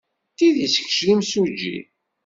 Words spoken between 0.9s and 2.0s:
d imsujji?